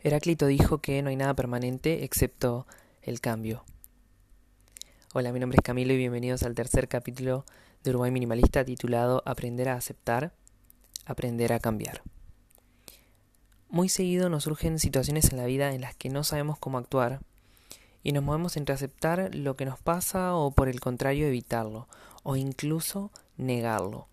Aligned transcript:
Heráclito 0.00 0.46
dijo 0.46 0.78
que 0.78 1.02
no 1.02 1.08
hay 1.08 1.16
nada 1.16 1.34
permanente 1.34 2.04
excepto 2.04 2.68
el 3.02 3.20
cambio. 3.20 3.64
Hola, 5.12 5.32
mi 5.32 5.40
nombre 5.40 5.56
es 5.56 5.64
Camilo 5.64 5.92
y 5.92 5.96
bienvenidos 5.96 6.44
al 6.44 6.54
tercer 6.54 6.86
capítulo 6.86 7.44
de 7.82 7.90
Uruguay 7.90 8.12
Minimalista 8.12 8.64
titulado 8.64 9.24
Aprender 9.26 9.68
a 9.68 9.74
aceptar, 9.74 10.32
aprender 11.04 11.52
a 11.52 11.58
cambiar. 11.58 12.02
Muy 13.70 13.88
seguido 13.88 14.28
nos 14.28 14.44
surgen 14.44 14.78
situaciones 14.78 15.32
en 15.32 15.38
la 15.38 15.46
vida 15.46 15.74
en 15.74 15.80
las 15.80 15.96
que 15.96 16.10
no 16.10 16.22
sabemos 16.22 16.60
cómo 16.60 16.78
actuar 16.78 17.18
y 18.04 18.12
nos 18.12 18.22
movemos 18.22 18.56
entre 18.56 18.76
aceptar 18.76 19.34
lo 19.34 19.56
que 19.56 19.64
nos 19.64 19.80
pasa 19.80 20.36
o 20.36 20.52
por 20.52 20.68
el 20.68 20.78
contrario 20.78 21.26
evitarlo 21.26 21.88
o 22.22 22.36
incluso 22.36 23.10
negarlo. 23.36 24.06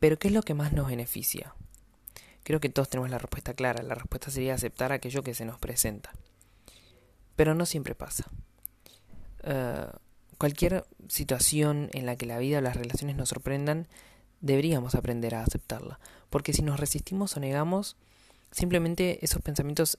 Pero 0.00 0.18
¿qué 0.18 0.28
es 0.28 0.34
lo 0.34 0.42
que 0.42 0.52
más 0.52 0.74
nos 0.74 0.88
beneficia? 0.88 1.54
Creo 2.46 2.60
que 2.60 2.68
todos 2.68 2.88
tenemos 2.88 3.10
la 3.10 3.18
respuesta 3.18 3.54
clara. 3.54 3.82
La 3.82 3.96
respuesta 3.96 4.30
sería 4.30 4.54
aceptar 4.54 4.92
aquello 4.92 5.24
que 5.24 5.34
se 5.34 5.44
nos 5.44 5.58
presenta. 5.58 6.12
Pero 7.34 7.56
no 7.56 7.66
siempre 7.66 7.96
pasa. 7.96 8.30
Eh, 9.42 9.88
cualquier 10.38 10.86
situación 11.08 11.90
en 11.92 12.06
la 12.06 12.14
que 12.14 12.24
la 12.24 12.38
vida 12.38 12.58
o 12.58 12.60
las 12.60 12.76
relaciones 12.76 13.16
nos 13.16 13.30
sorprendan, 13.30 13.88
deberíamos 14.42 14.94
aprender 14.94 15.34
a 15.34 15.42
aceptarla. 15.42 15.98
Porque 16.30 16.52
si 16.52 16.62
nos 16.62 16.78
resistimos 16.78 17.36
o 17.36 17.40
negamos, 17.40 17.96
simplemente 18.52 19.18
esos 19.24 19.42
pensamientos 19.42 19.98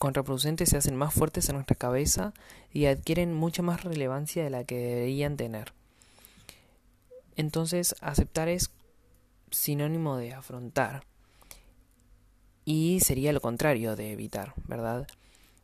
contraproducentes 0.00 0.70
se 0.70 0.76
hacen 0.76 0.96
más 0.96 1.14
fuertes 1.14 1.48
en 1.48 1.54
nuestra 1.54 1.76
cabeza 1.76 2.34
y 2.72 2.86
adquieren 2.86 3.32
mucha 3.32 3.62
más 3.62 3.84
relevancia 3.84 4.42
de 4.42 4.50
la 4.50 4.64
que 4.64 4.78
deberían 4.78 5.36
tener. 5.36 5.72
Entonces, 7.36 7.94
aceptar 8.00 8.48
es 8.48 8.72
sinónimo 9.52 10.16
de 10.16 10.34
afrontar 10.34 11.04
y 12.64 13.00
sería 13.00 13.32
lo 13.32 13.40
contrario 13.40 13.96
de 13.96 14.12
evitar, 14.12 14.54
¿verdad? 14.66 15.06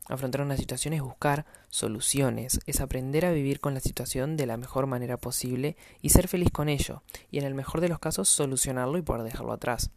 Afrontar 0.09 0.41
una 0.41 0.57
situación 0.57 0.93
es 0.93 1.02
buscar 1.02 1.47
soluciones, 1.69 2.61
es 2.66 2.80
aprender 2.80 3.24
a 3.24 3.33
vivir 3.33 3.61
con 3.61 3.74
la 3.74 3.80
situación 3.80 4.37
de 4.37 4.47
la 4.47 4.57
mejor 4.57 4.87
manera 4.87 5.16
posible 5.16 5.77
y 6.02 6.11
ser 6.11 6.27
feliz 6.27 6.51
con 6.51 6.69
ello, 6.69 7.02
y 7.30 7.39
en 7.39 7.45
el 7.45 7.55
mejor 7.55 7.80
de 7.80 7.89
los 7.89 8.01
casos 8.01 8.29
solucionarlo 8.29 8.99
y 8.99 9.02
poder 9.02 9.23
dejarlo 9.23 9.52
atrás. 9.52 9.91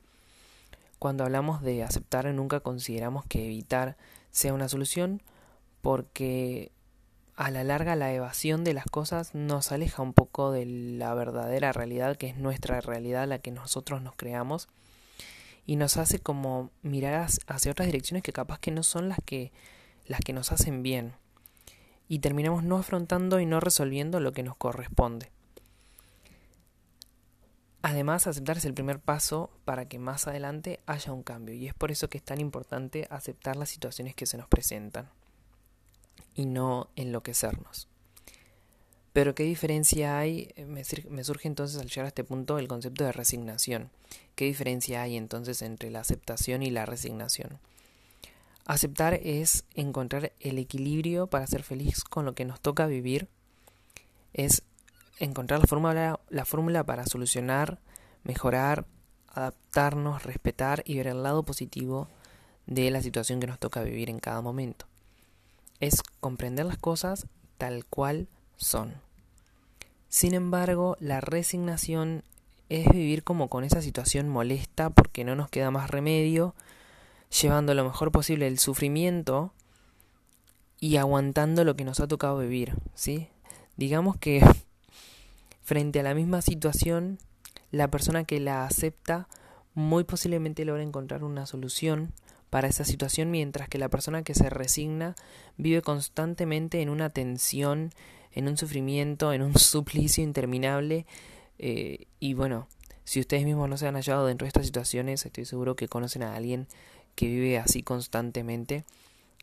Cuando 0.99 1.23
hablamos 1.23 1.61
de 1.61 1.83
aceptar 1.83 2.25
nunca 2.33 2.59
consideramos 2.59 3.25
que 3.25 3.45
evitar 3.45 3.97
sea 4.31 4.53
una 4.53 4.69
solución 4.69 5.21
porque 5.81 6.71
a 7.35 7.49
la 7.49 7.63
larga 7.63 7.95
la 7.95 8.13
evasión 8.13 8.63
de 8.63 8.73
las 8.73 8.85
cosas 8.85 9.33
nos 9.33 9.71
aleja 9.71 10.01
un 10.01 10.13
poco 10.13 10.51
de 10.51 10.65
la 10.65 11.13
verdadera 11.13 11.73
realidad 11.73 12.15
que 12.15 12.27
es 12.27 12.37
nuestra 12.37 12.79
realidad, 12.79 13.27
la 13.27 13.39
que 13.39 13.51
nosotros 13.51 14.01
nos 14.01 14.15
creamos 14.15 14.69
y 15.65 15.75
nos 15.75 15.97
hace 15.97 16.19
como 16.19 16.71
mirar 16.81 17.27
hacia 17.47 17.71
otras 17.71 17.87
direcciones 17.87 18.23
que 18.23 18.33
capaz 18.33 18.59
que 18.59 18.71
no 18.71 18.83
son 18.83 19.09
las 19.09 19.19
que 19.25 19.51
las 20.05 20.19
que 20.19 20.33
nos 20.33 20.51
hacen 20.51 20.83
bien 20.83 21.13
y 22.07 22.19
terminamos 22.19 22.63
no 22.63 22.77
afrontando 22.77 23.39
y 23.39 23.45
no 23.45 23.59
resolviendo 23.59 24.19
lo 24.19 24.33
que 24.33 24.43
nos 24.43 24.57
corresponde. 24.57 25.31
Además, 27.81 28.27
aceptar 28.27 28.57
es 28.57 28.65
el 28.65 28.73
primer 28.73 28.99
paso 28.99 29.49
para 29.65 29.87
que 29.87 29.99
más 29.99 30.27
adelante 30.27 30.79
haya 30.85 31.11
un 31.11 31.23
cambio 31.23 31.53
y 31.53 31.67
es 31.67 31.73
por 31.73 31.91
eso 31.91 32.09
que 32.09 32.17
es 32.17 32.23
tan 32.23 32.39
importante 32.39 33.07
aceptar 33.09 33.57
las 33.57 33.69
situaciones 33.69 34.15
que 34.15 34.25
se 34.25 34.37
nos 34.37 34.47
presentan 34.47 35.09
y 36.33 36.45
no 36.45 36.89
enloquecernos. 36.95 37.89
Pero 39.13 39.35
¿qué 39.35 39.43
diferencia 39.43 40.17
hay? 40.17 40.51
Eh, 40.55 40.65
me, 40.65 41.23
surge 41.23 41.47
entonces 41.47 41.79
al 41.79 41.87
llegar 41.87 42.05
a 42.05 42.07
este 42.07 42.23
punto 42.23 42.57
el 42.57 42.67
concepto 42.67 43.03
de 43.03 43.11
resignación. 43.11 43.91
¿Qué 44.35 44.45
diferencia 44.45 45.03
hay 45.03 45.15
entonces 45.15 45.61
entre 45.61 45.91
la 45.91 45.99
aceptación 45.99 46.63
y 46.63 46.71
la 46.71 46.87
resignación? 46.87 47.59
Aceptar 48.65 49.13
es 49.13 49.65
encontrar 49.75 50.33
el 50.39 50.57
equilibrio 50.57 51.27
para 51.27 51.45
ser 51.45 51.63
feliz 51.63 52.03
con 52.03 52.25
lo 52.25 52.33
que 52.33 52.45
nos 52.45 52.59
toca 52.59 52.87
vivir. 52.87 53.27
Es 54.33 54.63
encontrar 55.19 55.59
la 55.59 55.67
fórmula, 55.67 56.19
la 56.29 56.45
fórmula 56.45 56.83
para 56.83 57.05
solucionar, 57.05 57.79
mejorar, 58.23 58.87
adaptarnos, 59.27 60.23
respetar 60.23 60.81
y 60.85 60.97
ver 60.97 61.07
el 61.07 61.21
lado 61.21 61.43
positivo 61.43 62.07
de 62.65 62.89
la 62.89 63.01
situación 63.01 63.39
que 63.39 63.47
nos 63.47 63.59
toca 63.59 63.83
vivir 63.83 64.09
en 64.09 64.19
cada 64.19 64.41
momento. 64.41 64.87
Es 65.79 66.01
comprender 66.19 66.65
las 66.65 66.77
cosas 66.77 67.27
tal 67.57 67.85
cual 67.85 68.27
son. 68.57 68.93
Sin 70.13 70.35
embargo, 70.35 70.95
la 70.99 71.21
resignación 71.21 72.21
es 72.69 72.87
vivir 72.87 73.23
como 73.23 73.49
con 73.49 73.63
esa 73.63 73.81
situación 73.81 74.29
molesta 74.29 74.91
porque 74.91 75.23
no 75.23 75.35
nos 75.35 75.49
queda 75.49 75.71
más 75.71 75.89
remedio, 75.89 76.53
llevando 77.41 77.73
lo 77.73 77.83
mejor 77.83 78.11
posible 78.11 78.45
el 78.45 78.59
sufrimiento 78.59 79.53
y 80.79 80.97
aguantando 80.97 81.63
lo 81.63 81.75
que 81.75 81.83
nos 81.83 81.99
ha 81.99 82.07
tocado 82.07 82.37
vivir, 82.37 82.75
¿sí? 82.93 83.27
Digamos 83.75 84.15
que 84.15 84.45
frente 85.63 86.01
a 86.01 86.03
la 86.03 86.13
misma 86.13 86.43
situación, 86.43 87.17
la 87.71 87.87
persona 87.87 88.23
que 88.23 88.39
la 88.39 88.65
acepta 88.65 89.27
muy 89.73 90.03
posiblemente 90.03 90.63
logra 90.63 90.83
encontrar 90.83 91.23
una 91.23 91.47
solución 91.47 92.13
para 92.53 92.67
esa 92.67 92.85
situación, 92.85 93.31
mientras 93.31 93.67
que 93.67 93.79
la 93.79 93.89
persona 93.89 94.21
que 94.21 94.35
se 94.35 94.47
resigna 94.47 95.15
vive 95.57 95.81
constantemente 95.81 96.83
en 96.83 96.89
una 96.89 97.09
tensión 97.09 97.89
en 98.31 98.47
un 98.47 98.57
sufrimiento, 98.57 99.33
en 99.33 99.41
un 99.41 99.55
suplicio 99.57 100.23
interminable. 100.23 101.07
Eh, 101.57 102.05
y 102.19 102.35
bueno, 102.35 102.67
si 103.05 103.19
ustedes 103.19 103.43
mismos 103.43 103.69
no 103.69 103.77
se 103.77 103.87
han 103.87 103.95
hallado 103.95 104.27
dentro 104.27 104.45
de 104.45 104.49
estas 104.49 104.67
situaciones, 104.67 105.25
estoy 105.25 105.45
seguro 105.45 105.75
que 105.75 105.87
conocen 105.87 106.21
a 106.21 106.35
alguien 106.35 106.67
que 107.15 107.25
vive 107.25 107.57
así 107.57 107.81
constantemente, 107.81 108.85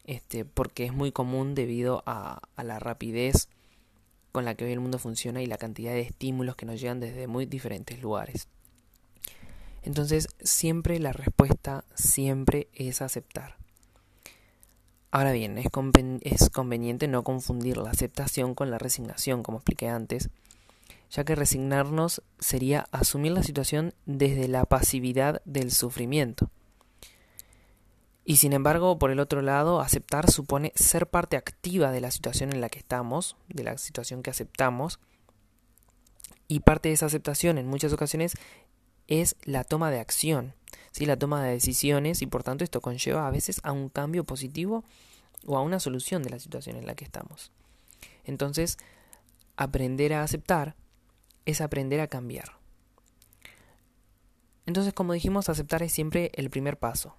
este, 0.05 0.45
porque 0.45 0.85
es 0.85 0.93
muy 0.93 1.11
común 1.11 1.57
debido 1.57 2.05
a, 2.07 2.41
a 2.55 2.63
la 2.63 2.79
rapidez 2.79 3.49
con 4.31 4.45
la 4.45 4.55
que 4.55 4.67
hoy 4.67 4.71
el 4.71 4.79
mundo 4.79 5.01
funciona 5.01 5.43
y 5.43 5.47
la 5.47 5.59
cantidad 5.59 5.95
de 5.95 6.03
estímulos 6.03 6.55
que 6.55 6.65
nos 6.65 6.81
llegan 6.81 7.01
desde 7.01 7.27
muy 7.27 7.45
diferentes 7.45 8.01
lugares. 8.01 8.47
Entonces, 9.83 10.29
siempre 10.41 10.99
la 10.99 11.13
respuesta, 11.13 11.85
siempre 11.95 12.69
es 12.75 13.03
aceptar. 13.03 13.57
Ahora 15.13 15.33
bien, 15.33 15.59
es, 15.59 16.51
conveniente 16.51 17.09
no 17.09 17.25
confundir 17.25 17.79
la 17.79 17.91
aceptación 17.91 18.55
con 18.55 18.71
la 18.71 18.79
resignación, 18.79 19.43
como 19.43 19.59
expliqué 19.59 19.89
antes, 19.89 20.31
ya 21.11 21.25
que 21.25 21.35
resignarnos 21.35 22.23
sería 22.39 22.87
asumir 22.93 23.33
la 23.33 23.43
situación 23.43 23.93
desde 24.07 24.47
la 24.47 24.65
pasividad 24.67 25.43
del 25.45 25.73
sufrimiento. 25.73 26.51
Y 28.25 28.37
sin 28.37 28.53
embargo, 28.53 28.99
por 29.01 29.11
el 29.11 29.19
otro 29.19 29.43
lado, 29.43 29.81
aceptar 29.81 30.31
supone 30.31 30.73
ser 30.77 31.09
parte 31.09 31.37
activa 31.37 31.91
de 31.91 32.01
la 32.01 32.13
situación 32.13 32.53
en 32.53 32.61
la 32.61 32.69
que 32.69 32.79
estamos, 32.79 33.37
de 33.49 33.65
la 33.65 33.79
situación 33.79 34.23
que 34.23 34.31
aceptamos, 34.31 35.01
y 36.47 36.61
parte 36.61 36.91
de 36.91 36.95
esa 36.95 37.07
aceptación 37.07 37.59
en 37.59 37.67
muchas 37.67 37.93
ocasiones 37.93 38.35
es 39.11 39.37
la 39.45 39.65
toma 39.65 39.91
de 39.91 40.01
acción, 40.01 40.55
¿sí? 40.93 41.05
la 41.05 41.19
toma 41.19 41.45
de 41.45 41.51
decisiones 41.51 42.23
y 42.23 42.27
por 42.27 42.43
tanto 42.43 42.65
esto 42.65 42.81
conlleva 42.81 43.27
a 43.27 43.31
veces 43.31 43.61
a 43.65 43.73
un 43.73 43.91
cambio 43.91 44.25
positivo 44.25 44.85
o 45.47 45.59
a 45.59 45.63
una 45.63 45.81
solución 45.81 46.23
de 46.23 46.31
la 46.31 46.39
situación 46.39 46.77
en 46.77 46.87
la 46.87 46.95
que 46.95 47.05
estamos. 47.05 47.53
Entonces, 48.25 48.79
aprender 49.57 50.15
a 50.15 50.23
aceptar 50.23 50.77
es 51.45 51.61
aprender 51.61 52.01
a 52.01 52.07
cambiar. 52.07 52.59
Entonces, 54.67 54.93
como 54.93 55.13
dijimos, 55.13 55.49
aceptar 55.49 55.83
es 55.83 55.93
siempre 55.93 56.31
el 56.35 56.49
primer 56.49 56.79
paso 56.79 57.17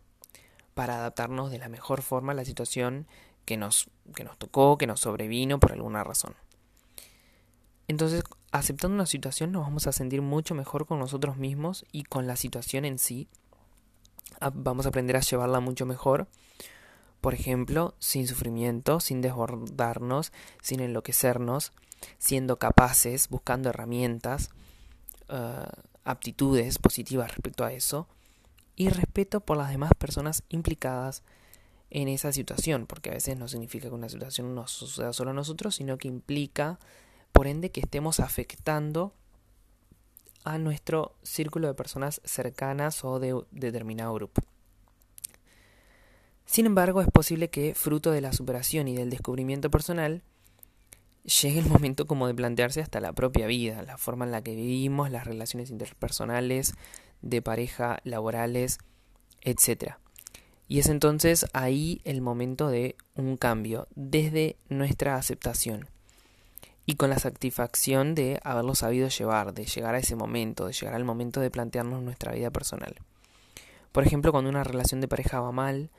para 0.74 0.96
adaptarnos 0.96 1.51
de 1.51 1.59
la 1.59 1.68
mejor 1.68 2.01
forma 2.01 2.31
a 2.31 2.35
la 2.35 2.46
situación 2.46 3.07
que 3.44 3.57
nos, 3.57 3.90
que 4.16 4.24
nos 4.24 4.38
tocó, 4.38 4.78
que 4.78 4.88
nos 4.88 5.01
sobrevino 5.01 5.59
por 5.59 5.74
alguna 5.74 6.03
razón. 6.03 6.35
Entonces, 7.90 8.24
aceptando 8.51 8.95
una 8.95 9.06
situación 9.06 9.51
nos 9.51 9.63
vamos 9.63 9.88
a 9.88 9.91
sentir 9.91 10.22
mucho 10.22 10.56
mejor 10.56 10.85
con 10.85 11.00
nosotros 11.00 11.38
mismos 11.38 11.85
y 11.91 12.03
con 12.03 12.28
la 12.28 12.35
situación 12.35 12.85
en 12.85 13.00
sí. 13.00 13.28
Vamos 14.53 14.85
a 14.85 14.89
aprender 14.89 15.16
a 15.17 15.22
llevarla 15.22 15.59
mucho 15.59 15.86
mejor 15.86 16.27
por 17.21 17.36
ejemplo, 17.36 17.94
sin 18.00 18.27
sufrimiento, 18.27 19.00
sin 19.00 19.21
desbordarnos, 19.21 20.33
sin 20.62 20.80
enloquecernos, 20.80 21.71
siendo 22.18 22.57
capaces, 22.57 23.30
buscando 23.30 23.69
herramientas, 23.69 24.50
eh, 25.30 25.65
aptitudes 26.04 26.80
positivas 26.80 27.30
respecto 27.30 27.63
a 27.63 27.74
eso, 27.74 28.07
y 28.75 28.89
respeto 28.89 29.39
por 29.42 29.57
las 29.57 29.69
demás 29.69 29.92
personas 29.97 30.44
implicadas 30.50 31.21
en 31.92 32.07
esa 32.07 32.31
situación, 32.31 32.88
porque 32.88 33.12
a 33.12 33.13
veces 33.13 33.38
no 33.38 33.47
significa 33.47 33.88
que 33.88 33.94
una 33.94 34.09
situación 34.09 34.56
no 34.56 34.68
suceda 34.68 35.13
solo 35.13 35.30
a 35.30 35.36
nosotros, 35.36 35.75
sino 35.75 36.00
que 36.00 36.07
implica, 36.07 36.80
por 37.31 37.48
ende, 37.48 37.72
que 37.72 37.81
estemos 37.81 38.19
afectando 38.19 39.13
a 40.44 40.57
nuestro 40.57 41.16
círculo 41.24 41.68
de 41.68 41.74
personas 41.74 42.22
cercanas 42.24 43.04
o 43.04 43.19
de 43.19 43.39
determinado 43.51 44.13
grupo. 44.13 44.42
Sin 46.45 46.66
embargo, 46.66 47.01
es 47.01 47.07
posible 47.07 47.50
que, 47.50 47.75
fruto 47.75 48.12
de 48.12 48.22
la 48.22 48.33
superación 48.33 48.88
y 48.88 48.95
del 48.95 49.10
descubrimiento 49.10 49.72
personal, 49.72 50.24
llegue 51.24 51.60
el 51.60 51.68
momento 51.68 52.07
como 52.07 52.28
de 52.28 52.33
plantearse 52.33 52.81
hasta 52.81 53.00
la 53.00 53.13
propia 53.13 53.48
vida, 53.48 53.83
la 53.83 53.98
forma 53.98 54.25
en 54.25 54.31
la 54.31 54.42
que 54.42 54.56
vivimos, 54.56 55.12
las 55.12 55.25
relaciones 55.25 55.69
interpersonales, 55.69 56.74
de 57.22 57.42
pareja, 57.42 58.00
laborales, 58.04 58.80
etc. 59.42 59.94
Y 60.68 60.80
es 60.80 60.89
entonces 60.89 61.45
ahí 61.54 62.01
el 62.04 62.22
momento 62.22 62.69
de 62.69 62.95
un 63.16 63.38
cambio, 63.38 63.88
desde 63.95 64.57
nuestra 64.69 65.16
aceptación 65.16 65.88
y 66.86 66.95
con 66.95 67.10
la 67.10 67.19
satisfacción 67.19 68.16
de 68.16 68.39
haberlo 68.44 68.75
sabido 68.75 69.07
llevar, 69.07 69.54
de 69.54 69.66
llegar 69.66 69.95
a 69.95 70.00
ese 70.00 70.16
momento, 70.16 70.68
de 70.68 70.74
llegar 70.74 70.95
al 70.95 71.04
momento 71.04 71.39
de 71.39 71.51
plantearnos 71.51 72.01
nuestra 72.01 72.33
vida 72.33 72.50
personal. 72.50 72.95
Por 73.92 74.06
ejemplo, 74.06 74.31
cuando 74.31 74.50
una 74.50 74.63
relación 74.63 75.01
de 75.01 75.07
pareja 75.07 75.42
va 75.42 75.51
mal, 75.51 75.89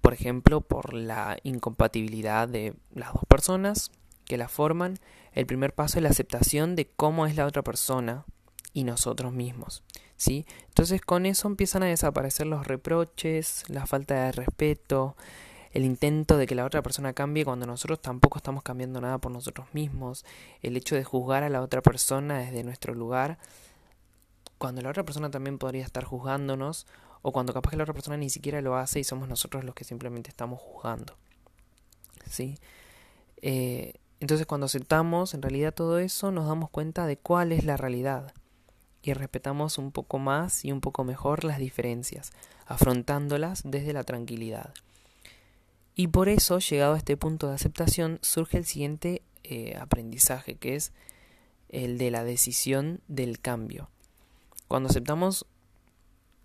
por 0.00 0.14
ejemplo, 0.14 0.60
por 0.60 0.94
la 0.94 1.36
incompatibilidad 1.42 2.48
de 2.48 2.74
las 2.94 3.12
dos 3.12 3.24
personas 3.28 3.90
que 4.24 4.38
la 4.38 4.48
forman, 4.48 4.98
el 5.32 5.46
primer 5.46 5.74
paso 5.74 5.98
es 5.98 6.02
la 6.02 6.10
aceptación 6.10 6.76
de 6.76 6.88
cómo 6.88 7.26
es 7.26 7.36
la 7.36 7.46
otra 7.46 7.62
persona 7.62 8.24
y 8.72 8.84
nosotros 8.84 9.32
mismos. 9.32 9.82
¿sí? 10.16 10.46
Entonces 10.68 11.00
con 11.00 11.24
eso 11.24 11.48
empiezan 11.48 11.82
a 11.82 11.86
desaparecer 11.86 12.46
los 12.46 12.66
reproches, 12.66 13.64
la 13.68 13.86
falta 13.86 14.26
de 14.26 14.32
respeto, 14.32 15.16
el 15.72 15.84
intento 15.84 16.36
de 16.36 16.46
que 16.46 16.54
la 16.54 16.64
otra 16.64 16.82
persona 16.82 17.12
cambie 17.12 17.44
cuando 17.44 17.66
nosotros 17.66 18.00
tampoco 18.00 18.38
estamos 18.38 18.62
cambiando 18.62 19.00
nada 19.00 19.18
por 19.18 19.32
nosotros 19.32 19.66
mismos, 19.72 20.24
el 20.62 20.76
hecho 20.76 20.94
de 20.94 21.04
juzgar 21.04 21.42
a 21.42 21.48
la 21.48 21.62
otra 21.62 21.82
persona 21.82 22.38
desde 22.38 22.64
nuestro 22.64 22.94
lugar, 22.94 23.38
cuando 24.58 24.82
la 24.82 24.90
otra 24.90 25.04
persona 25.04 25.30
también 25.30 25.58
podría 25.58 25.84
estar 25.84 26.04
juzgándonos 26.04 26.86
o 27.22 27.32
cuando 27.32 27.52
capaz 27.52 27.70
que 27.70 27.76
la 27.76 27.84
otra 27.84 27.94
persona 27.94 28.16
ni 28.16 28.30
siquiera 28.30 28.60
lo 28.60 28.76
hace 28.76 29.00
y 29.00 29.04
somos 29.04 29.28
nosotros 29.28 29.64
los 29.64 29.74
que 29.74 29.84
simplemente 29.84 30.30
estamos 30.30 30.60
juzgando. 30.60 31.16
¿Sí? 32.28 32.58
Eh, 33.42 33.94
entonces 34.20 34.46
cuando 34.46 34.66
aceptamos 34.66 35.32
en 35.32 35.42
realidad 35.42 35.72
todo 35.72 35.98
eso 35.98 36.32
nos 36.32 36.48
damos 36.48 36.70
cuenta 36.70 37.06
de 37.06 37.16
cuál 37.16 37.52
es 37.52 37.64
la 37.64 37.76
realidad 37.76 38.32
y 39.00 39.12
respetamos 39.12 39.78
un 39.78 39.92
poco 39.92 40.18
más 40.18 40.64
y 40.64 40.72
un 40.72 40.80
poco 40.80 41.04
mejor 41.04 41.44
las 41.44 41.58
diferencias, 41.58 42.32
afrontándolas 42.66 43.62
desde 43.64 43.92
la 43.92 44.02
tranquilidad. 44.02 44.74
Y 46.00 46.06
por 46.06 46.28
eso, 46.28 46.60
llegado 46.60 46.94
a 46.94 46.96
este 46.96 47.16
punto 47.16 47.48
de 47.48 47.56
aceptación, 47.56 48.20
surge 48.22 48.56
el 48.56 48.64
siguiente 48.64 49.20
eh, 49.42 49.76
aprendizaje, 49.80 50.54
que 50.54 50.76
es 50.76 50.92
el 51.70 51.98
de 51.98 52.12
la 52.12 52.22
decisión 52.22 53.00
del 53.08 53.40
cambio. 53.40 53.90
Cuando 54.68 54.90
aceptamos 54.90 55.44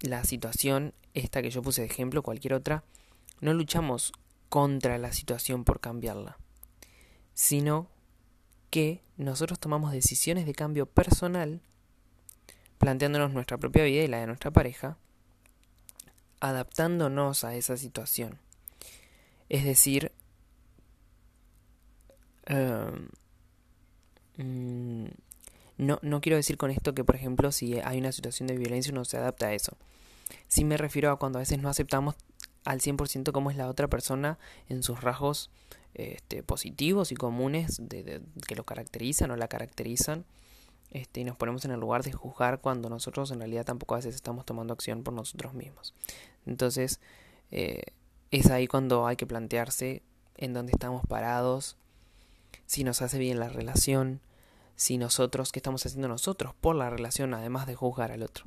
la 0.01 0.23
situación, 0.23 0.95
esta 1.13 1.43
que 1.43 1.51
yo 1.51 1.61
puse 1.61 1.81
de 1.81 1.87
ejemplo, 1.87 2.23
cualquier 2.23 2.55
otra, 2.55 2.83
no 3.41 3.53
luchamos 3.53 4.11
contra 4.49 4.97
la 4.97 5.13
situación 5.13 5.65
por 5.65 5.79
cambiarla, 5.79 6.39
sino 7.35 7.89
que 8.71 9.03
nosotros 9.17 9.59
tomamos 9.59 9.91
decisiones 9.91 10.47
de 10.47 10.55
cambio 10.55 10.87
personal, 10.87 11.61
planteándonos 12.79 13.33
nuestra 13.33 13.59
propia 13.59 13.83
vida 13.83 14.01
y 14.01 14.07
la 14.07 14.17
de 14.17 14.25
nuestra 14.25 14.49
pareja, 14.49 14.97
adaptándonos 16.39 17.43
a 17.43 17.53
esa 17.53 17.77
situación. 17.77 18.39
Es 19.53 19.63
decir, 19.65 20.11
em, 22.47 23.07
mm, 24.37 25.11
no, 25.77 25.99
no 26.01 26.21
quiero 26.21 26.37
decir 26.37 26.57
con 26.57 26.71
esto 26.71 26.95
que, 26.95 27.03
por 27.03 27.15
ejemplo, 27.15 27.51
si 27.51 27.79
hay 27.79 27.99
una 27.99 28.11
situación 28.11 28.47
de 28.47 28.57
violencia 28.57 28.91
uno 28.91 29.05
se 29.05 29.17
adapta 29.17 29.49
a 29.49 29.53
eso. 29.53 29.77
Sí 30.47 30.65
me 30.65 30.75
refiero 30.75 31.11
a 31.11 31.19
cuando 31.19 31.37
a 31.37 31.41
veces 31.41 31.59
no 31.59 31.69
aceptamos 31.69 32.15
al 32.65 32.81
100% 32.81 33.31
cómo 33.31 33.51
es 33.51 33.57
la 33.57 33.67
otra 33.69 33.87
persona 33.89 34.39
en 34.69 34.81
sus 34.81 35.01
rasgos 35.01 35.51
este, 35.93 36.41
positivos 36.41 37.11
y 37.11 37.15
comunes 37.15 37.79
que 38.47 38.55
lo 38.55 38.63
caracterizan 38.63 39.29
o 39.29 39.35
la 39.35 39.49
caracterizan. 39.49 40.25
Este, 40.89 41.19
y 41.19 41.25
nos 41.25 41.37
ponemos 41.37 41.63
en 41.65 41.69
el 41.69 41.79
lugar 41.79 42.01
de 42.01 42.11
juzgar 42.11 42.59
cuando 42.59 42.89
nosotros 42.89 43.29
en 43.29 43.37
realidad 43.37 43.65
tampoco 43.65 43.93
a 43.93 43.97
veces 43.97 44.15
estamos 44.15 44.47
tomando 44.47 44.73
acción 44.73 45.03
por 45.03 45.13
nosotros 45.13 45.53
mismos. 45.53 45.93
Entonces, 46.47 46.99
eh, 47.51 47.83
es 48.33 48.49
ahí 48.49 48.65
cuando 48.67 49.05
hay 49.05 49.15
que 49.15 49.27
plantearse 49.27 50.01
en 50.37 50.53
dónde 50.53 50.71
estamos 50.71 51.05
parados, 51.05 51.77
si 52.65 52.83
nos 52.83 53.03
hace 53.03 53.19
bien 53.19 53.39
la 53.39 53.47
relación, 53.47 54.21
si 54.75 54.97
nosotros, 54.97 55.51
qué 55.51 55.59
estamos 55.59 55.85
haciendo 55.85 56.07
nosotros 56.07 56.55
por 56.59 56.75
la 56.75 56.89
relación, 56.89 57.35
además 57.35 57.67
de 57.67 57.75
juzgar 57.75 58.11
al 58.11 58.23
otro. 58.23 58.45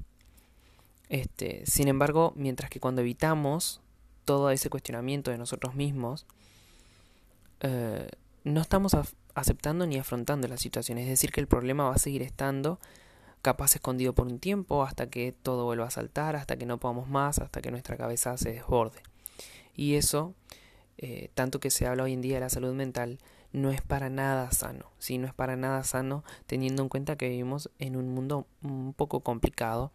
Este, 1.08 1.64
sin 1.66 1.86
embargo, 1.86 2.32
mientras 2.34 2.68
que 2.68 2.80
cuando 2.80 3.02
evitamos 3.02 3.80
todo 4.24 4.50
ese 4.50 4.70
cuestionamiento 4.70 5.30
de 5.30 5.38
nosotros 5.38 5.76
mismos, 5.76 6.26
eh, 7.60 8.08
no 8.42 8.60
estamos 8.60 8.96
aceptando 9.34 9.86
ni 9.86 9.98
afrontando 9.98 10.48
la 10.48 10.56
situación. 10.56 10.98
Es 10.98 11.06
decir, 11.06 11.30
que 11.30 11.40
el 11.40 11.46
problema 11.46 11.84
va 11.84 11.94
a 11.94 11.98
seguir 11.98 12.22
estando 12.22 12.80
capaz 13.40 13.76
escondido 13.76 14.16
por 14.16 14.26
un 14.26 14.40
tiempo 14.40 14.82
hasta 14.82 15.08
que 15.08 15.30
todo 15.30 15.64
vuelva 15.64 15.86
a 15.86 15.90
saltar, 15.90 16.34
hasta 16.34 16.56
que 16.56 16.66
no 16.66 16.78
podamos 16.78 17.08
más, 17.08 17.38
hasta 17.38 17.62
que 17.62 17.70
nuestra 17.70 17.96
cabeza 17.96 18.36
se 18.36 18.50
desborde. 18.50 19.00
Y 19.76 19.94
eso, 19.94 20.34
eh, 20.98 21.30
tanto 21.34 21.60
que 21.60 21.70
se 21.70 21.86
habla 21.86 22.04
hoy 22.04 22.14
en 22.14 22.22
día 22.22 22.34
de 22.34 22.40
la 22.40 22.48
salud 22.48 22.72
mental, 22.74 23.18
no 23.52 23.70
es 23.70 23.80
para 23.80 24.10
nada 24.10 24.50
sano, 24.50 24.90
¿sí? 24.98 25.18
no 25.18 25.26
es 25.26 25.34
para 25.34 25.56
nada 25.56 25.82
sano 25.84 26.24
teniendo 26.46 26.82
en 26.82 26.88
cuenta 26.88 27.16
que 27.16 27.28
vivimos 27.28 27.70
en 27.78 27.96
un 27.96 28.08
mundo 28.08 28.46
un 28.62 28.92
poco 28.92 29.20
complicado, 29.20 29.92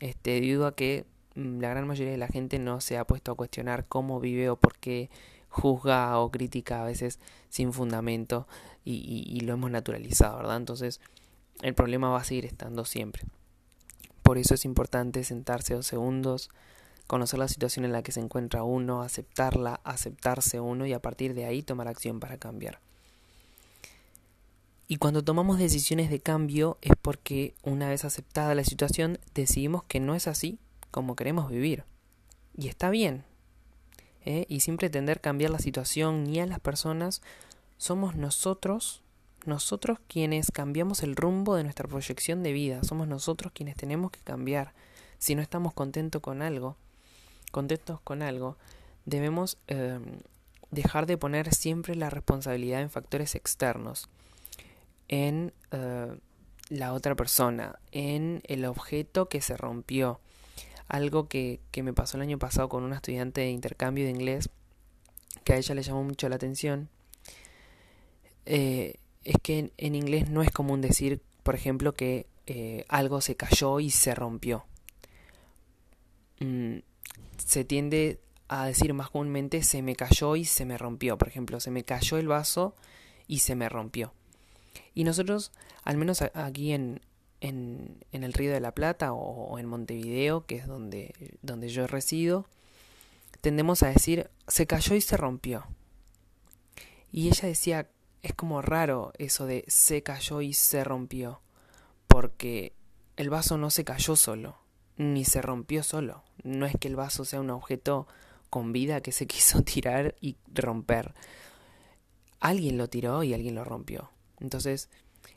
este, 0.00 0.32
debido 0.32 0.66
a 0.66 0.74
que 0.74 1.04
mm, 1.34 1.60
la 1.60 1.70
gran 1.70 1.86
mayoría 1.86 2.12
de 2.12 2.18
la 2.18 2.28
gente 2.28 2.58
no 2.58 2.80
se 2.80 2.98
ha 2.98 3.06
puesto 3.06 3.32
a 3.32 3.36
cuestionar 3.36 3.86
cómo 3.86 4.20
vive 4.20 4.48
o 4.50 4.56
por 4.56 4.76
qué 4.78 5.10
juzga 5.48 6.18
o 6.18 6.30
critica 6.32 6.82
a 6.82 6.86
veces 6.86 7.20
sin 7.48 7.72
fundamento 7.72 8.48
y, 8.84 9.24
y, 9.28 9.40
lo 9.40 9.52
hemos 9.52 9.70
naturalizado, 9.70 10.38
¿verdad? 10.38 10.56
Entonces 10.56 11.00
el 11.62 11.74
problema 11.74 12.08
va 12.10 12.20
a 12.20 12.24
seguir 12.24 12.44
estando 12.44 12.84
siempre. 12.84 13.22
Por 14.22 14.36
eso 14.38 14.54
es 14.54 14.64
importante 14.64 15.22
sentarse 15.22 15.74
dos 15.74 15.86
segundos, 15.86 16.50
conocer 17.06 17.38
la 17.38 17.48
situación 17.48 17.84
en 17.84 17.92
la 17.92 18.02
que 18.02 18.12
se 18.12 18.20
encuentra 18.20 18.62
uno, 18.62 19.02
aceptarla, 19.02 19.80
aceptarse 19.84 20.60
uno 20.60 20.86
y 20.86 20.92
a 20.92 21.00
partir 21.00 21.34
de 21.34 21.44
ahí 21.44 21.62
tomar 21.62 21.88
acción 21.88 22.20
para 22.20 22.38
cambiar. 22.38 22.80
Y 24.86 24.96
cuando 24.96 25.24
tomamos 25.24 25.58
decisiones 25.58 26.10
de 26.10 26.20
cambio 26.20 26.76
es 26.82 26.92
porque 27.00 27.54
una 27.62 27.88
vez 27.88 28.04
aceptada 28.04 28.54
la 28.54 28.64
situación 28.64 29.18
decidimos 29.34 29.82
que 29.84 30.00
no 30.00 30.14
es 30.14 30.26
así 30.28 30.58
como 30.90 31.16
queremos 31.16 31.50
vivir. 31.50 31.84
Y 32.56 32.68
está 32.68 32.90
bien. 32.90 33.24
¿eh? 34.24 34.44
Y 34.48 34.60
sin 34.60 34.76
pretender 34.76 35.20
cambiar 35.20 35.50
la 35.50 35.58
situación 35.58 36.24
ni 36.24 36.38
a 36.38 36.46
las 36.46 36.60
personas, 36.60 37.22
somos 37.78 38.14
nosotros, 38.14 39.02
nosotros 39.46 39.98
quienes 40.06 40.50
cambiamos 40.50 41.02
el 41.02 41.16
rumbo 41.16 41.56
de 41.56 41.64
nuestra 41.64 41.88
proyección 41.88 42.42
de 42.42 42.52
vida. 42.52 42.84
Somos 42.84 43.08
nosotros 43.08 43.52
quienes 43.54 43.76
tenemos 43.76 44.10
que 44.10 44.20
cambiar. 44.20 44.72
Si 45.18 45.34
no 45.34 45.42
estamos 45.42 45.72
contentos 45.72 46.20
con 46.20 46.42
algo, 46.42 46.76
contentos 47.54 48.00
con 48.00 48.20
algo, 48.20 48.58
debemos 49.06 49.56
eh, 49.68 50.00
dejar 50.70 51.06
de 51.06 51.16
poner 51.16 51.54
siempre 51.54 51.94
la 51.94 52.10
responsabilidad 52.10 52.82
en 52.82 52.90
factores 52.90 53.34
externos 53.34 54.10
en 55.08 55.52
eh, 55.70 56.16
la 56.70 56.92
otra 56.92 57.14
persona, 57.14 57.78
en 57.92 58.42
el 58.44 58.64
objeto 58.64 59.28
que 59.28 59.40
se 59.40 59.56
rompió. 59.56 60.20
Algo 60.88 61.28
que, 61.28 61.60
que, 61.70 61.82
me 61.82 61.94
pasó 61.94 62.16
el 62.16 62.22
año 62.22 62.38
pasado 62.38 62.68
con 62.68 62.82
una 62.82 62.96
estudiante 62.96 63.42
de 63.42 63.50
intercambio 63.50 64.04
de 64.04 64.10
inglés, 64.10 64.50
que 65.44 65.52
a 65.52 65.56
ella 65.56 65.74
le 65.74 65.82
llamó 65.82 66.02
mucho 66.02 66.28
la 66.28 66.36
atención, 66.36 66.88
eh, 68.46 68.96
es 69.24 69.36
que 69.42 69.72
en, 69.76 69.94
inglés 69.94 70.28
no 70.28 70.42
es 70.42 70.50
común 70.50 70.80
decir, 70.80 71.22
por 71.42 71.54
ejemplo, 71.54 71.94
que 71.94 72.26
eh, 72.46 72.84
algo 72.88 73.20
se 73.20 73.36
cayó 73.36 73.80
y 73.80 73.90
se 73.90 74.14
rompió. 74.14 74.64
Mm, 76.40 76.78
se 77.38 77.64
tiende 77.64 78.20
a 78.48 78.66
decir 78.66 78.92
más 78.94 79.10
comúnmente 79.10 79.62
se 79.62 79.82
me 79.82 79.96
cayó 79.96 80.36
y 80.36 80.44
se 80.44 80.64
me 80.64 80.78
rompió. 80.78 81.18
Por 81.18 81.28
ejemplo, 81.28 81.60
se 81.60 81.70
me 81.70 81.84
cayó 81.84 82.18
el 82.18 82.28
vaso 82.28 82.74
y 83.26 83.40
se 83.40 83.54
me 83.54 83.68
rompió. 83.68 84.12
Y 84.94 85.04
nosotros, 85.04 85.52
al 85.82 85.96
menos 85.96 86.22
aquí 86.22 86.72
en, 86.72 87.00
en, 87.40 87.98
el 88.12 88.32
Río 88.32 88.52
de 88.52 88.60
la 88.60 88.72
Plata 88.72 89.12
o, 89.12 89.58
en 89.58 89.66
Montevideo, 89.66 90.46
que 90.46 90.56
es 90.56 90.66
donde, 90.66 91.14
donde 91.42 91.68
yo 91.68 91.86
resido, 91.86 92.46
tendemos 93.40 93.82
a 93.82 93.88
decir, 93.88 94.30
se 94.46 94.66
cayó 94.66 94.94
y 94.94 95.00
se 95.00 95.16
rompió. 95.16 95.66
Y 97.12 97.28
ella 97.28 97.48
decía, 97.48 97.88
es 98.22 98.34
como 98.34 98.62
raro 98.62 99.12
eso 99.18 99.46
de 99.46 99.64
se 99.68 100.02
cayó 100.02 100.40
y 100.40 100.54
se 100.54 100.82
rompió, 100.82 101.40
porque 102.08 102.72
el 103.16 103.30
vaso 103.30 103.58
no 103.58 103.70
se 103.70 103.84
cayó 103.84 104.16
solo, 104.16 104.56
ni 104.96 105.24
se 105.24 105.42
rompió 105.42 105.82
solo. 105.82 106.22
No 106.42 106.66
es 106.66 106.74
que 106.78 106.88
el 106.88 106.96
vaso 106.96 107.24
sea 107.24 107.40
un 107.40 107.50
objeto 107.50 108.06
con 108.50 108.72
vida 108.72 109.00
que 109.00 109.12
se 109.12 109.26
quiso 109.28 109.62
tirar 109.62 110.14
y 110.20 110.36
romper. 110.52 111.14
Alguien 112.40 112.78
lo 112.78 112.88
tiró 112.88 113.22
y 113.22 113.34
alguien 113.34 113.54
lo 113.54 113.64
rompió. 113.64 114.10
Entonces, 114.40 114.90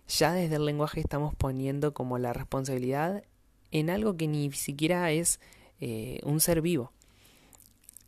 ya 0.08 0.34
desde 0.34 0.56
el 0.56 0.66
lenguaje 0.66 1.00
estamos 1.00 1.34
poniendo 1.36 1.94
como 1.94 2.18
la 2.18 2.34
responsabilidad 2.34 3.24
en 3.72 3.90
algo 3.90 4.18
que 4.18 4.28
ni 4.28 4.52
siquiera 4.52 5.12
es 5.12 5.40
eh, 5.80 6.20
un 6.24 6.40
ser 6.40 6.62
vivo. 6.62 6.92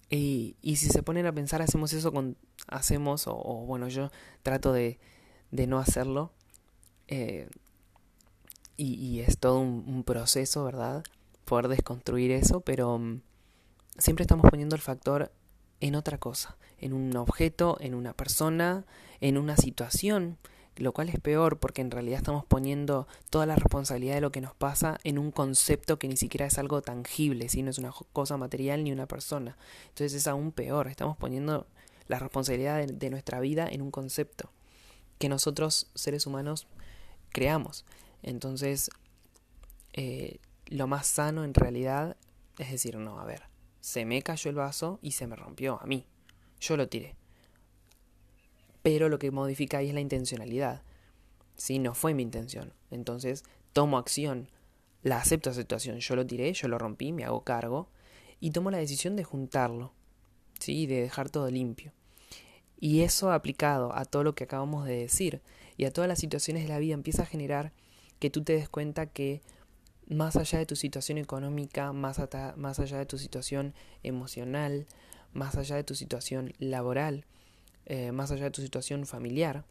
Y, 0.09 0.55
y, 0.61 0.77
si 0.77 0.87
se 0.87 1.03
ponen 1.03 1.27
a 1.27 1.31
pensar, 1.31 1.61
hacemos 1.61 1.93
eso 1.93 2.11
con. 2.11 2.35
Hacemos, 2.67 3.25
o, 3.27 3.63
bueno, 3.67 3.89
yo 3.89 4.09
trato 4.41 4.73
de, 4.73 4.97
de 5.51 5.67
no 5.67 5.77
hacerlo. 5.77 6.31
Eh, 7.07 7.47
y, 8.75 8.95
y, 8.95 9.19
es 9.19 9.37
todo 9.37 9.59
un, 9.59 10.03
proceso, 10.03 10.63
¿verdad? 10.63 11.03
Poder 11.49 11.67
desconstruir 11.67 12.29
eso, 12.29 12.61
pero 12.61 12.99
mm, 12.99 13.21
siempre 13.97 14.21
estamos 14.21 14.47
poniendo 14.51 14.75
el 14.75 14.83
factor 14.83 15.31
en 15.79 15.95
otra 15.95 16.19
cosa, 16.19 16.57
en 16.77 16.93
un 16.93 17.17
objeto, 17.17 17.75
en 17.79 17.95
una 17.95 18.13
persona, 18.13 18.85
en 19.19 19.35
una 19.35 19.57
situación, 19.57 20.37
lo 20.75 20.93
cual 20.93 21.09
es 21.09 21.19
peor 21.19 21.57
porque 21.57 21.81
en 21.81 21.89
realidad 21.89 22.19
estamos 22.19 22.45
poniendo 22.45 23.07
toda 23.31 23.47
la 23.47 23.55
responsabilidad 23.55 24.13
de 24.13 24.21
lo 24.21 24.31
que 24.31 24.41
nos 24.41 24.53
pasa 24.53 24.99
en 25.03 25.17
un 25.17 25.31
concepto 25.31 25.97
que 25.97 26.07
ni 26.07 26.17
siquiera 26.17 26.45
es 26.45 26.59
algo 26.59 26.83
tangible, 26.83 27.49
si 27.49 27.63
no 27.63 27.71
es 27.71 27.79
una 27.79 27.93
cosa 28.13 28.37
material 28.37 28.83
ni 28.83 28.91
una 28.91 29.07
persona. 29.07 29.57
Entonces 29.87 30.13
es 30.13 30.27
aún 30.27 30.51
peor, 30.51 30.87
estamos 30.87 31.17
poniendo 31.17 31.65
la 32.07 32.19
responsabilidad 32.19 32.85
de, 32.85 33.09
nuestra 33.09 33.39
vida 33.39 33.67
en 33.67 33.81
un 33.81 33.89
concepto 33.89 34.51
que 35.17 35.29
nosotros 35.29 35.87
seres 35.95 36.27
humanos 36.27 36.67
creamos. 37.31 37.85
Entonces, 38.21 38.91
eh, 39.93 40.37
lo 40.69 40.87
más 40.87 41.07
sano 41.07 41.43
en 41.43 41.53
realidad 41.53 42.15
es 42.57 42.71
decir, 42.71 42.97
no, 42.97 43.19
a 43.19 43.25
ver, 43.25 43.43
se 43.79 44.05
me 44.05 44.21
cayó 44.21 44.49
el 44.49 44.55
vaso 44.55 44.99
y 45.01 45.11
se 45.11 45.27
me 45.27 45.35
rompió 45.35 45.79
a 45.81 45.85
mí. 45.85 46.05
Yo 46.59 46.77
lo 46.77 46.89
tiré. 46.89 47.15
Pero 48.81 49.09
lo 49.09 49.17
que 49.17 49.31
modifica 49.31 49.77
ahí 49.77 49.89
es 49.89 49.93
la 49.93 50.01
intencionalidad. 50.01 50.83
Si 51.55 51.79
no 51.79 51.93
fue 51.93 52.13
mi 52.13 52.23
intención. 52.23 52.73
Entonces 52.91 53.43
tomo 53.73 53.97
acción, 53.97 54.49
la 55.03 55.17
acepto 55.17 55.49
esa 55.49 55.61
situación. 55.61 55.99
Yo 55.99 56.15
lo 56.15 56.25
tiré, 56.25 56.53
yo 56.53 56.67
lo 56.67 56.77
rompí, 56.77 57.13
me 57.13 57.23
hago 57.23 57.43
cargo 57.43 57.89
y 58.39 58.51
tomo 58.51 58.71
la 58.71 58.77
decisión 58.77 59.15
de 59.15 59.23
juntarlo. 59.23 59.93
¿sí? 60.59 60.85
De 60.85 61.01
dejar 61.01 61.29
todo 61.29 61.49
limpio. 61.49 61.93
Y 62.79 63.01
eso 63.01 63.31
aplicado 63.31 63.93
a 63.95 64.05
todo 64.05 64.23
lo 64.23 64.35
que 64.35 64.45
acabamos 64.45 64.85
de 64.85 64.95
decir 64.95 65.41
y 65.77 65.85
a 65.85 65.91
todas 65.91 66.07
las 66.07 66.19
situaciones 66.19 66.63
de 66.63 66.69
la 66.69 66.79
vida 66.79 66.93
empieza 66.93 67.23
a 67.23 67.25
generar 67.25 67.73
que 68.19 68.29
tú 68.29 68.43
te 68.43 68.53
des 68.53 68.69
cuenta 68.69 69.05
que 69.05 69.41
más 70.09 70.35
allá 70.35 70.57
de 70.57 70.65
tu 70.65 70.75
situación 70.75 71.19
económica, 71.19 71.93
más, 71.93 72.19
más 72.57 72.79
allá 72.79 72.97
de 72.97 73.05
tu 73.05 73.17
situación 73.17 73.75
emocional, 74.01 74.87
más 75.33 75.55
allá 75.55 75.75
de 75.75 75.83
tu 75.83 75.93
situación 75.93 76.53
laboral, 76.57 77.25
eh, 77.85 78.11
más 78.11 78.31
allá 78.31 78.45
de 78.45 78.51
tu 78.51 78.61
situación 78.61 79.05
familiar, 79.05 79.65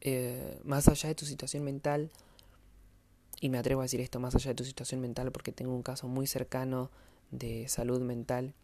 eh, 0.00 0.60
más 0.64 0.88
allá 0.88 1.08
de 1.08 1.14
tu 1.14 1.24
situación 1.24 1.64
mental, 1.64 2.10
y 3.40 3.48
me 3.48 3.58
atrevo 3.58 3.80
a 3.80 3.84
decir 3.84 4.00
esto, 4.00 4.18
más 4.18 4.34
allá 4.34 4.50
de 4.50 4.56
tu 4.56 4.64
situación 4.64 5.00
mental, 5.00 5.30
porque 5.30 5.52
tengo 5.52 5.74
un 5.74 5.82
caso 5.82 6.08
muy 6.08 6.26
cercano 6.26 6.90
de 7.30 7.68
salud 7.68 8.00
mental, 8.00 8.54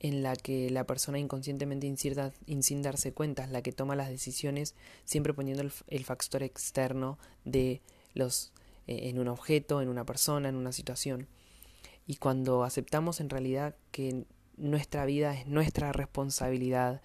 en 0.00 0.22
la 0.22 0.34
que 0.34 0.70
la 0.70 0.84
persona 0.84 1.18
inconscientemente 1.18 1.92
sin 1.96 2.82
darse 2.82 3.12
cuenta 3.12 3.44
es 3.44 3.50
la 3.50 3.62
que 3.62 3.72
toma 3.72 3.96
las 3.96 4.08
decisiones, 4.08 4.74
siempre 5.04 5.32
poniendo 5.34 5.62
el 5.86 6.04
factor 6.04 6.42
externo 6.42 7.18
de 7.44 7.80
los 8.12 8.52
en 8.86 9.18
un 9.18 9.28
objeto, 9.28 9.80
en 9.80 9.88
una 9.88 10.04
persona, 10.04 10.48
en 10.48 10.56
una 10.56 10.72
situación. 10.72 11.28
Y 12.06 12.16
cuando 12.16 12.62
aceptamos 12.62 13.20
en 13.20 13.30
realidad 13.30 13.74
que 13.90 14.26
nuestra 14.56 15.04
vida 15.04 15.34
es 15.34 15.46
nuestra 15.46 15.92
responsabilidad 15.92 17.02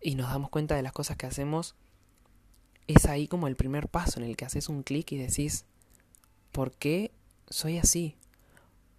y 0.00 0.14
nos 0.14 0.30
damos 0.30 0.50
cuenta 0.50 0.76
de 0.76 0.82
las 0.82 0.92
cosas 0.92 1.16
que 1.16 1.26
hacemos, 1.26 1.74
es 2.86 3.06
ahí 3.06 3.28
como 3.28 3.48
el 3.48 3.56
primer 3.56 3.88
paso 3.88 4.18
en 4.18 4.26
el 4.26 4.36
que 4.36 4.44
haces 4.44 4.68
un 4.68 4.82
clic 4.82 5.12
y 5.12 5.18
decís, 5.18 5.66
¿por 6.52 6.72
qué 6.72 7.12
soy 7.50 7.78
así? 7.78 8.16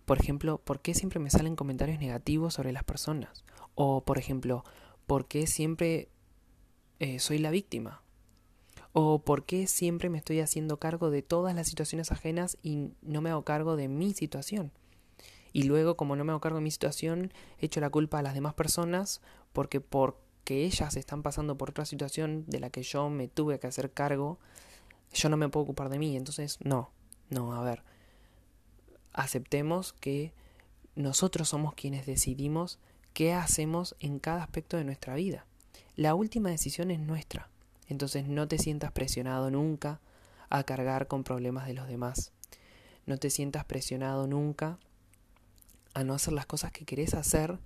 Por 0.05 0.19
ejemplo, 0.19 0.59
¿por 0.59 0.81
qué 0.81 0.93
siempre 0.93 1.19
me 1.19 1.29
salen 1.29 1.55
comentarios 1.55 1.99
negativos 1.99 2.53
sobre 2.53 2.71
las 2.71 2.83
personas? 2.83 3.43
O, 3.75 4.03
por 4.03 4.17
ejemplo, 4.17 4.63
¿por 5.07 5.27
qué 5.27 5.47
siempre 5.47 6.09
eh, 6.99 7.19
soy 7.19 7.37
la 7.39 7.49
víctima? 7.49 8.03
¿O 9.01 9.19
por 9.19 9.45
qué 9.45 9.65
siempre 9.65 10.09
me 10.09 10.17
estoy 10.17 10.41
haciendo 10.41 10.77
cargo 10.77 11.09
de 11.09 11.21
todas 11.21 11.55
las 11.55 11.69
situaciones 11.69 12.11
ajenas 12.11 12.57
y 12.61 12.89
no 13.01 13.21
me 13.21 13.29
hago 13.29 13.43
cargo 13.45 13.77
de 13.77 13.87
mi 13.87 14.13
situación? 14.13 14.73
Y 15.53 15.63
luego, 15.63 15.95
como 15.95 16.17
no 16.17 16.25
me 16.25 16.33
hago 16.33 16.41
cargo 16.41 16.57
de 16.57 16.65
mi 16.65 16.71
situación, 16.71 17.31
echo 17.59 17.79
la 17.79 17.89
culpa 17.89 18.19
a 18.19 18.23
las 18.23 18.33
demás 18.33 18.55
personas 18.55 19.21
porque 19.53 19.79
porque 19.79 20.65
ellas 20.65 20.97
están 20.97 21.23
pasando 21.23 21.57
por 21.57 21.69
otra 21.69 21.85
situación 21.85 22.43
de 22.47 22.59
la 22.59 22.71
que 22.71 22.83
yo 22.83 23.09
me 23.09 23.29
tuve 23.29 23.57
que 23.57 23.67
hacer 23.67 23.89
cargo, 23.89 24.37
yo 25.13 25.29
no 25.29 25.37
me 25.37 25.47
puedo 25.47 25.63
ocupar 25.63 25.87
de 25.87 25.97
mí. 25.97 26.17
Entonces, 26.17 26.57
no, 26.61 26.91
no, 27.29 27.53
a 27.53 27.63
ver, 27.63 27.83
aceptemos 29.13 29.93
que 29.93 30.33
nosotros 30.95 31.47
somos 31.47 31.73
quienes 31.73 32.05
decidimos 32.05 32.79
qué 33.13 33.31
hacemos 33.31 33.95
en 34.01 34.19
cada 34.19 34.43
aspecto 34.43 34.75
de 34.75 34.83
nuestra 34.83 35.15
vida. 35.15 35.45
La 35.95 36.15
última 36.15 36.49
decisión 36.49 36.91
es 36.91 36.99
nuestra. 36.99 37.49
Entonces 37.89 38.27
no 38.27 38.47
te 38.47 38.59
sientas 38.59 38.91
presionado 38.91 39.49
nunca 39.49 39.99
a 40.49 40.63
cargar 40.63 41.07
con 41.07 41.23
problemas 41.23 41.67
de 41.67 41.73
los 41.73 41.87
demás. 41.87 42.31
No 43.05 43.17
te 43.17 43.31
sientas 43.31 43.65
presionado 43.65 44.27
nunca 44.27 44.77
a 45.95 46.03
no 46.03 46.13
hacer 46.13 46.33
las 46.33 46.45
cosas 46.45 46.71
que 46.71 46.85
querés 46.85 47.15
hacer 47.15 47.57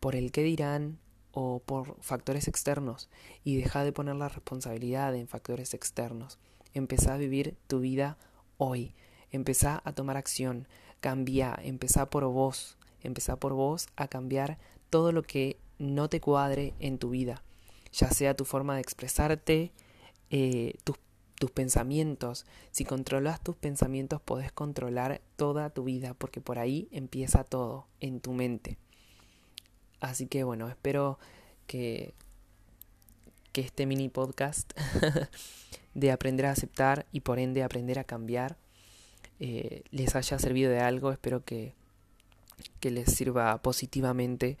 por 0.00 0.16
el 0.16 0.32
que 0.32 0.42
dirán 0.42 0.98
o 1.32 1.60
por 1.64 2.00
factores 2.00 2.48
externos 2.48 3.10
y 3.44 3.56
deja 3.56 3.84
de 3.84 3.92
poner 3.92 4.16
la 4.16 4.30
responsabilidad 4.30 5.14
en 5.14 5.28
factores 5.28 5.74
externos. 5.74 6.38
Empezá 6.72 7.14
a 7.14 7.18
vivir 7.18 7.56
tu 7.66 7.80
vida 7.80 8.16
hoy. 8.56 8.94
Empezá 9.30 9.82
a 9.84 9.92
tomar 9.92 10.16
acción. 10.16 10.68
Cambia. 11.00 11.54
Empezá 11.62 12.08
por 12.08 12.24
vos. 12.24 12.78
Empezá 13.02 13.36
por 13.36 13.52
vos 13.52 13.88
a 13.96 14.08
cambiar 14.08 14.58
todo 14.88 15.12
lo 15.12 15.22
que 15.22 15.58
no 15.78 16.08
te 16.08 16.20
cuadre 16.20 16.74
en 16.78 16.98
tu 16.98 17.10
vida 17.10 17.42
ya 17.92 18.10
sea 18.10 18.34
tu 18.34 18.44
forma 18.44 18.74
de 18.74 18.80
expresarte, 18.80 19.72
eh, 20.30 20.74
tus, 20.84 20.96
tus 21.38 21.50
pensamientos. 21.50 22.46
Si 22.70 22.84
controlas 22.84 23.42
tus 23.42 23.56
pensamientos, 23.56 24.20
podés 24.20 24.52
controlar 24.52 25.20
toda 25.36 25.70
tu 25.70 25.84
vida, 25.84 26.14
porque 26.14 26.40
por 26.40 26.58
ahí 26.58 26.88
empieza 26.92 27.44
todo, 27.44 27.86
en 28.00 28.20
tu 28.20 28.32
mente. 28.32 28.78
Así 30.00 30.26
que 30.26 30.44
bueno, 30.44 30.68
espero 30.68 31.18
que, 31.66 32.14
que 33.52 33.60
este 33.60 33.86
mini 33.86 34.08
podcast 34.08 34.72
de 35.94 36.12
aprender 36.12 36.46
a 36.46 36.52
aceptar 36.52 37.06
y 37.12 37.20
por 37.20 37.38
ende 37.38 37.62
aprender 37.62 37.98
a 37.98 38.04
cambiar 38.04 38.56
eh, 39.40 39.84
les 39.90 40.14
haya 40.16 40.38
servido 40.38 40.70
de 40.70 40.80
algo. 40.80 41.10
Espero 41.10 41.44
que, 41.44 41.74
que 42.80 42.90
les 42.90 43.12
sirva 43.12 43.60
positivamente 43.62 44.58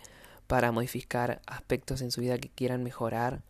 para 0.50 0.70
modificar 0.72 1.40
aspectos 1.46 2.02
en 2.02 2.10
su 2.10 2.20
vida 2.22 2.36
que 2.36 2.48
quieran 2.48 2.82
mejorar. 2.82 3.44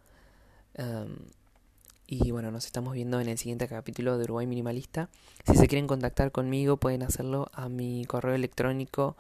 Y 2.07 2.31
bueno, 2.31 2.51
nos 2.51 2.67
estamos 2.67 2.93
viendo 2.93 3.21
en 3.21 3.29
el 3.31 3.39
siguiente 3.39 3.67
capítulo 3.69 4.19
de 4.19 4.25
Uruguay 4.25 4.47
Minimalista. 4.47 5.09
Si 5.47 5.57
se 5.57 5.67
quieren 5.67 5.87
contactar 5.87 6.31
conmigo 6.31 6.77
pueden 6.77 7.03
hacerlo 7.03 7.49
a 7.55 7.71
mi 7.71 8.05
correo 8.05 8.35
electrónico 8.35 9.17